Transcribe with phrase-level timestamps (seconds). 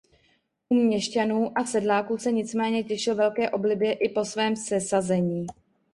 [0.69, 5.47] U měšťanů a sedláků se nicméně těšil velké oblibě i po svém sesazení.